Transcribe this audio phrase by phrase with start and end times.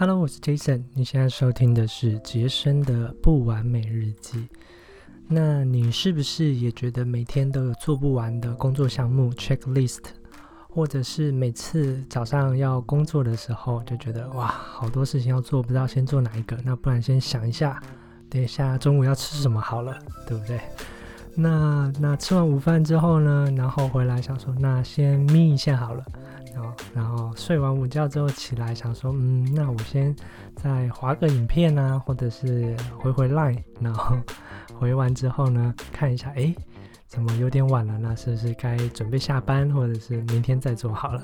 [0.00, 0.84] Hello，我是 Jason。
[0.94, 4.46] 你现在收听的是杰森的不完美日记。
[5.26, 9.98] 那你是不是也觉得每天都有做不完的工作项目 checklist，
[10.68, 16.56] 或者是每次早上要工作的时候就觉得哇，好多事情要做，不知道先做哪一个？
[16.64, 17.82] 那不然先想一下，
[18.30, 20.60] 等一下中午要吃什么好了，对不对？
[21.34, 26.04] 那那吃完午饭之后呢，然后回来想说，那先眯一下好了。
[26.94, 30.14] 然后睡完午觉之后起来，想说，嗯，那我先
[30.56, 34.16] 再划个影片啊，或者是回回 line，然后
[34.78, 36.54] 回完之后呢，看一下，哎，
[37.06, 37.98] 怎么有点晚了？
[37.98, 41.22] 那是不是该准备下班，或者是明天再做好了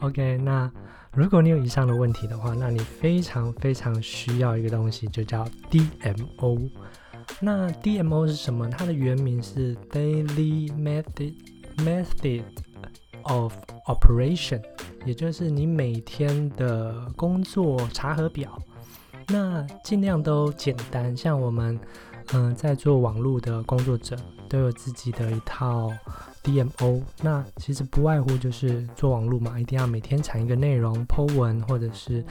[0.00, 0.70] ？OK，那
[1.12, 6.70] 如果你有以上的问题的话，那你非常非常需要一个东西，就叫 DMO。
[7.40, 8.68] 那 DMO 是什么？
[8.68, 11.34] 它的原名是 Daily Method
[11.78, 12.42] Method。
[13.24, 13.52] of
[13.88, 14.62] operation，
[15.04, 18.56] 也就是你每天的工作查核表，
[19.28, 21.16] 那尽量都简单。
[21.16, 21.78] 像我们，
[22.32, 24.16] 嗯，在做网络的工作者，
[24.48, 25.90] 都有自己的一套。
[26.44, 32.24] DMO，那其实不外乎就是做网络嘛，一定要每天产一个内容，po 文或者是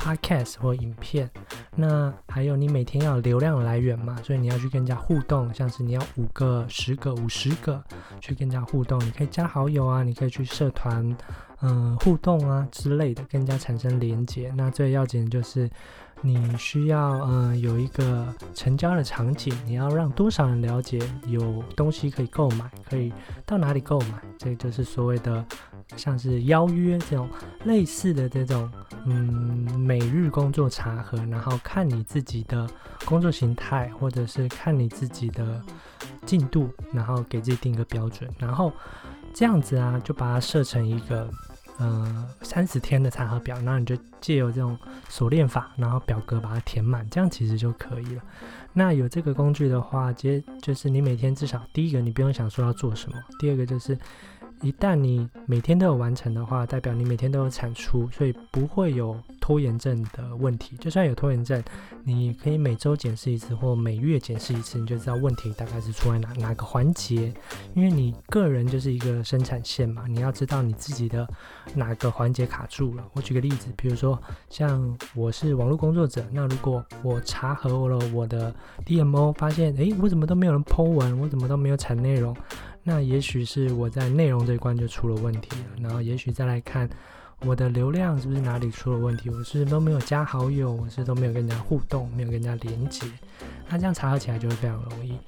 [0.00, 1.30] podcast 或影片。
[1.76, 7.82] 那还有你每天要流量来源嘛，所以你要去跟人家互动，像是你要五个、十个、五十个
[8.20, 11.16] 去跟人家互动，你可以加好友啊，你可以去社团，
[11.60, 14.52] 嗯，互动啊之类的，跟人家产生连接。
[14.56, 15.68] 那最要紧的就是。
[16.22, 23.10] 你需要嗯有一个成交的场景，你要让多少人了解有东西可以购买，可以
[23.46, 25.42] 到哪里购买，这就是所谓的
[25.96, 27.28] 像是邀约这种
[27.64, 28.70] 类似的这种
[29.06, 32.68] 嗯每日工作茶盒，然后看你自己的
[33.04, 35.62] 工作形态，或者是看你自己的
[36.24, 38.72] 进度，然后给自己定一个标准，然后
[39.32, 41.28] 这样子啊就把它设成一个。
[41.78, 44.76] 呃，三十天的查核表，然后你就借由这种
[45.08, 48.22] 锁链法，然后表格把它填满，这样其实就可以了。
[48.74, 53.96] 那有这个工具的话，接就是你每天至少第一个你不用想说要做什么，第二个就是。
[54.62, 60.76] 一旦你每天都有完成的话，代表你每天都有产出，所以不会有拖延症的问题。
[60.76, 61.62] 就算有拖延症，
[62.04, 67.32] 你可以每周检视一次或每月检视一次，你就知道问题大概是出在哪哪个环节。
[67.74, 71.26] 因为你个人就是一个生产线嘛，你要知道你自己的
[71.74, 73.04] 哪个环节卡住了。
[73.14, 74.20] 我举个例子，比如说
[74.50, 78.54] 像我是网络工作者，那如果我查核了我的
[78.84, 82.36] DMO，发现诶，我怎么都没有人 Po 文，我怎么都没有产内容。
[82.82, 86.88] 那也许是我在内容这一关就出了问题了，然后也许再来看
[87.40, 93.06] 我的流量是不是哪里出了问题，我是都没有加好友，我是都没有跟人家互动，没有跟人家连接，
[93.68, 95.18] 那这样查核起来就会非常容易。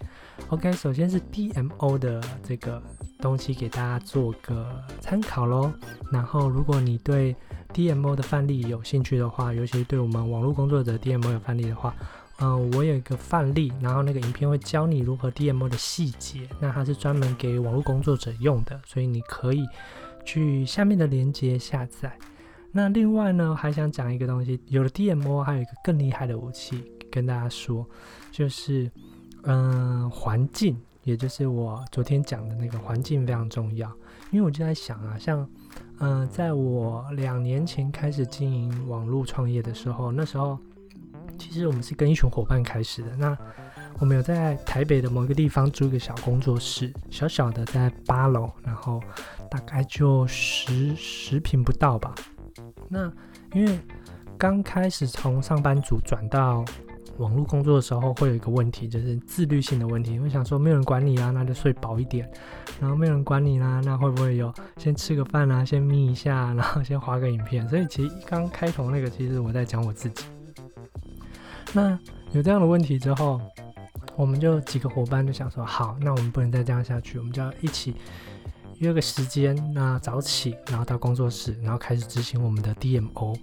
[0.49, 2.83] OK，首先是 DMO 的这个
[3.21, 5.71] 东西给大家做个参考喽。
[6.11, 7.37] 然后如果你对
[7.75, 11.95] DMO 的范例有兴趣的话，尤其是对我们网络工作者 DMO 有范例的话。
[12.45, 16.49] 嗯，我有一个范例，然后那个影片会教你如何 DMO 的细节。
[16.59, 19.65] 那它是专门给网络工作者用的，所以你可以
[20.25, 22.13] 去下面的链接下载。
[22.73, 26.83] 那另外呢，还想讲一个东西，有了 DMO，还有一个更厉害的武器
[27.13, 27.87] 跟大家说，
[28.33, 28.91] 就是
[29.45, 33.89] 嗯，环境，也就是我昨天讲的那个环境非常重要。
[34.33, 35.49] 因为我就在想啊，像
[36.01, 40.59] 嗯，在我两年前开始经营网络创业的时候，那时候。
[41.51, 43.17] 其实我们是跟一群伙伴开始的。
[43.17, 43.37] 那
[43.99, 49.01] 我们有在台北的某一个地方租一个小工作室，小小的在八楼，然后
[49.51, 52.15] 大概就十十平不到吧。
[52.89, 53.11] 那
[53.53, 53.79] 因为
[54.39, 56.65] 刚开始从上班族转到
[57.19, 60.19] 网络工作的时候，会有一个问题，就是自律性的问题。
[60.19, 62.27] 我想说，没有人管你啊，那就睡饱一点；
[62.81, 67.69] 然后没有人管你啦，那会不会有先吃个饭啊，先眯一下，然后先划个影片？
[67.69, 70.25] 所以其实刚开头那个，其实我在讲我自己。
[71.73, 71.99] 那
[72.33, 73.41] 有这样的问题之后，
[74.17, 77.95] 我们就几个伙伴就想说，好，那我们不能再这样下去，我们就要一起
[78.79, 83.37] 约个时间，那早起，然后到工作室，然后开始执行我们的 DMO。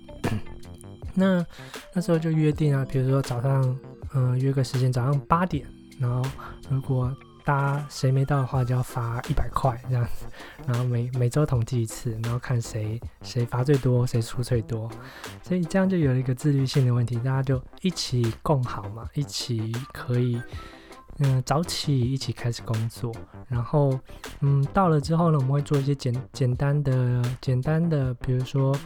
[1.16, 1.46] 那
[1.94, 3.80] 那时候就约定啊，比如说早上，
[4.14, 5.66] 嗯，约个时间，早上八点，
[6.00, 6.30] 然后
[6.70, 7.12] 如果
[7.50, 10.28] 大家谁没到的话，就要罚一百块这样子，
[10.68, 14.88] 然后每每周统计一次，然后看谁谁罚最多，谁出最多，
[15.42, 20.40] 所以这样就有了一个自律性的问题，大家就一起共好嘛，一起可以
[21.18, 23.12] 嗯早起一起开始工作，
[23.48, 24.00] 然后
[24.42, 28.78] 嗯到了之后呢，我们会做一些简简单的简单的，比如说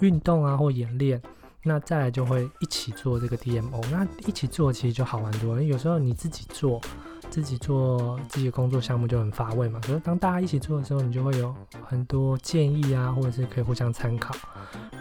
[0.00, 1.20] 运动啊或演练，
[1.62, 6.80] 那再来就会一起做这个 DMO，那一起做其实就好玩多了，有时候你自己做。
[7.30, 9.78] 自己做自己的工作项目就很乏味嘛。
[9.82, 11.54] 可是当大家一起做的时候，你就会有
[11.86, 14.34] 很多建议啊，或者是可以互相参考。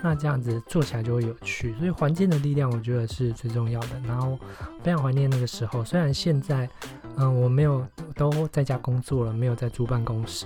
[0.04, 1.74] 那这样子做起来就会有趣。
[1.76, 4.00] 所以环境的力量，我觉得是最重要的。
[4.06, 4.38] 然后
[4.84, 6.70] 非常怀念那个时候，虽然现在
[7.16, 7.86] 嗯我没有
[8.16, 10.46] 都在家工作了，没有在租办公室，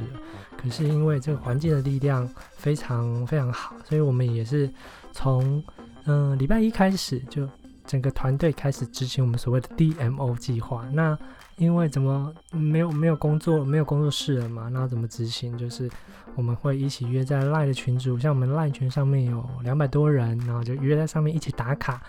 [0.58, 4.72] 可是因为这个环境的力量非常非常好，所以我们也是
[5.12, 5.64] 从
[6.06, 7.48] 嗯礼拜一开始就。
[7.92, 10.88] 整个团队开始执行我们所谓的 DMO 计划。
[10.94, 11.18] 那
[11.58, 14.70] 因为怎么没有没有工作没有工作室了嘛？
[14.72, 15.58] 那怎么执行？
[15.58, 15.90] 就是
[16.36, 22.02] 我们会一起约在 LINE 的群组，像我们 LINE 群上面有两百多人，然后就约在上面一起打卡。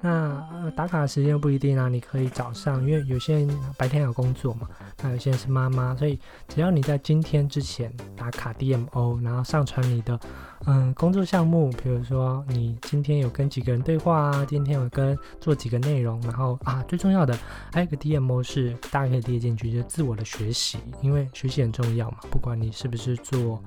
[0.00, 4.68] 那打卡时间不一定啊，你可以早上，因为有些人白天有工作嘛。
[5.02, 6.18] 那有些人是妈妈，所以
[6.48, 10.18] 只要你在今天之前打卡 DMO，然后上传你的
[10.66, 17.38] 嗯工作项目，比如说你今天有跟几个人对话啊，今天有跟做几个内容，然后啊最重要的
[17.72, 23.62] 还有个 DMO 是大家可以列进去，就是自我的学习，因为学习很重要嘛，不管你是不是做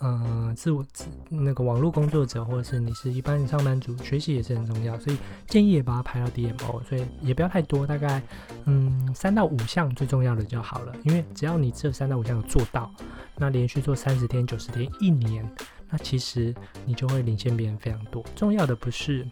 [0.00, 5.16] 嗯自我自那个网络工作者，或者是你是一般上班族，学习也是很重要，所以
[5.46, 8.20] 建议议也把它排到 DMO，所以也不要太多，大概
[8.64, 10.60] 嗯三到五项最重要的就。
[10.60, 12.90] 好了，因为只要你这三到五项做到，
[13.36, 15.48] 那连续做三十天、九十天、一年，
[15.90, 16.54] 那其实
[16.86, 18.24] 你就会领先别人非常多。
[18.34, 19.28] 重要的不是，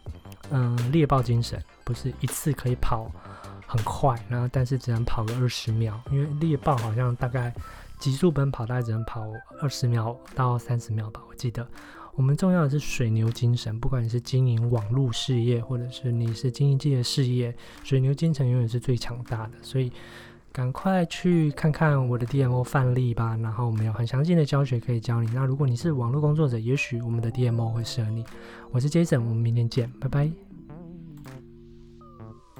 [0.51, 3.11] 嗯，猎豹精神，不是一次可以跑
[3.65, 7.51] 很快，然后但是只能跑个二十秒，因为猎豹好像大概
[7.97, 9.25] 极速奔跑大概只能跑
[9.59, 11.67] 二十秒到三十秒吧，我记得。
[12.15, 19.91] 我们重要的是水牛精神，不管你是经营网络事业，或者是你是经营自己的事业，水牛精神永远是最强大的，所以。
[20.53, 25.27] 赶快去看看我的 DMO 范例吧，然后我们有很详尽的教学可以教你。
[25.33, 28.23] 那如果你是网络工作者，也许我们的 DMO 会适合你。
[28.69, 30.52] 我是 Jason，我们明天见，拜拜。